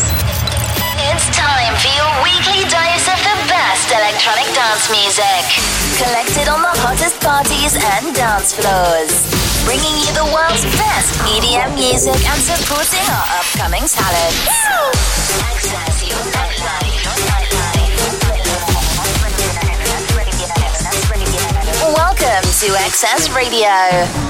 [0.00, 5.44] It's time for your weekly dose of the best electronic dance music.
[6.00, 9.12] Collected on the hottest parties and dance floors.
[9.68, 14.48] Bringing you the world's best EDM music and supporting our upcoming talents.
[15.44, 16.90] Access your nightlife.
[21.92, 24.29] Welcome to Excess Radio.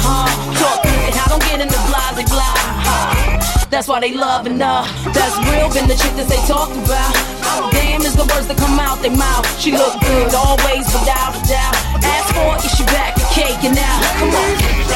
[0.00, 0.26] huh.
[0.26, 2.60] I don't get into blase blah.
[3.70, 4.82] That's why they loving her.
[5.14, 7.14] That's real, been the chick that they talk about.
[7.72, 9.46] Damn is the words that come out their mouth.
[9.60, 11.76] She look good always, without a doubt.
[12.02, 13.96] Ask for it, is she back and caking now?
[14.18, 14.90] Come on.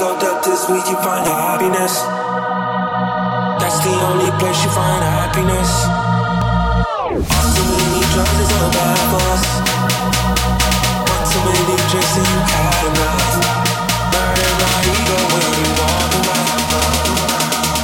[0.00, 2.00] go that this week you find your happiness.
[3.60, 5.70] That's the only place you find happiness.
[7.20, 9.44] One too many drugs is all bad for us.
[11.04, 13.44] One too many drinks and you had enough.
[14.08, 16.48] Burning my ego when you walk away.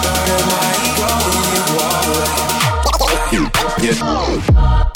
[0.00, 2.32] Burning my ego when you walk away.
[3.84, 4.95] Yeah.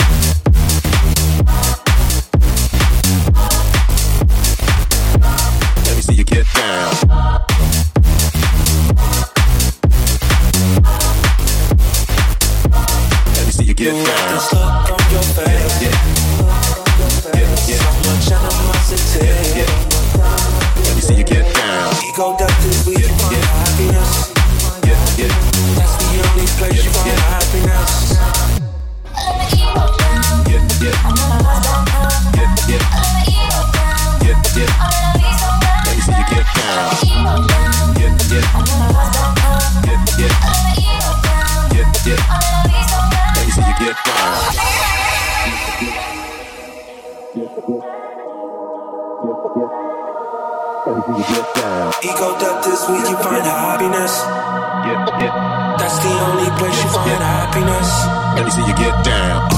[58.41, 59.51] Let me see you get down.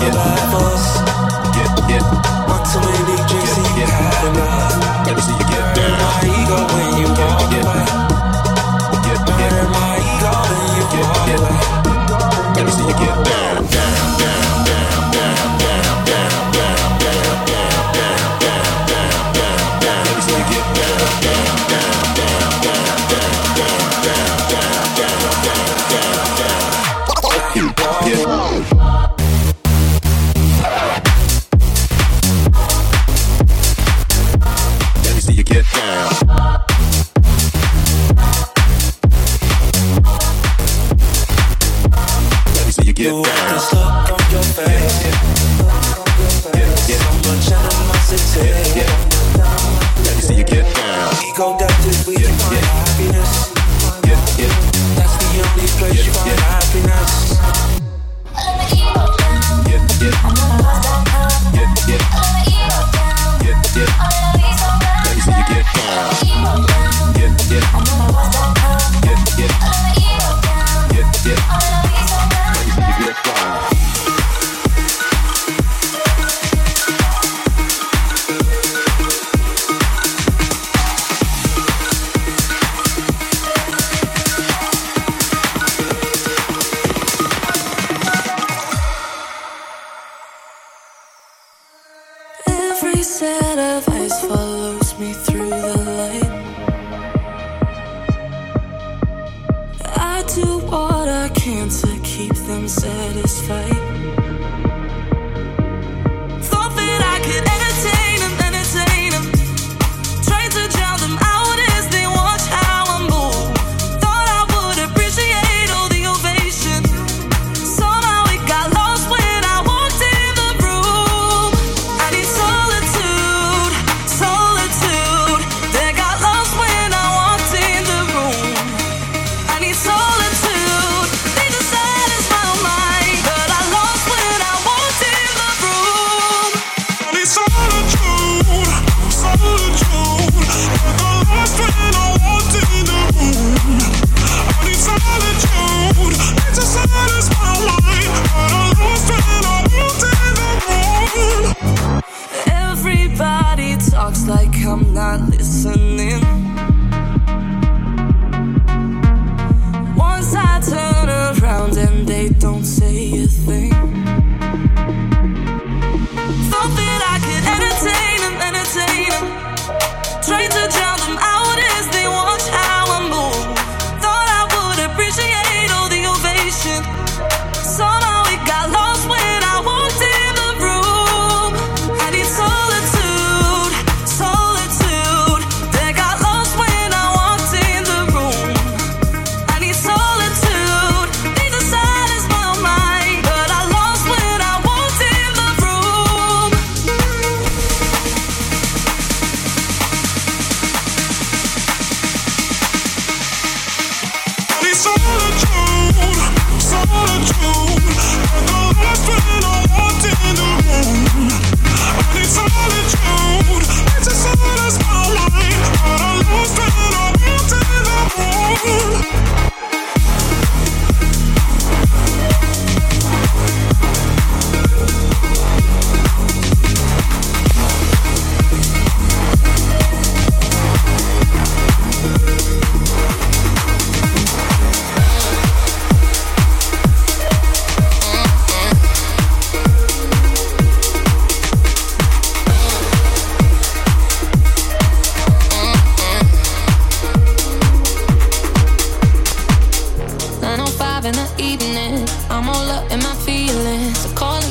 [0.00, 0.16] Get, get.
[1.52, 3.09] Get, get.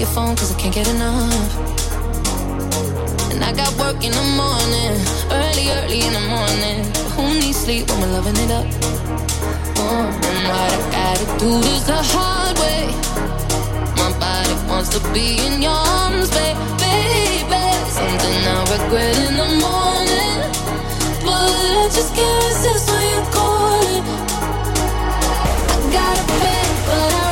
[0.09, 1.33] your phone cause I can't get enough.
[3.31, 4.93] And I got work in the morning,
[5.31, 6.77] early, early in the morning.
[7.15, 8.65] Who needs sleep when we're loving it up?
[9.77, 12.85] Oh, and what I gotta do is the hard way.
[14.01, 16.59] My body wants to be in your arms, baby.
[16.83, 17.65] baby.
[17.97, 20.37] Something I regret in the morning.
[21.25, 24.05] But I just can't resist when you're calling.
[25.73, 27.28] I gotta pay, but I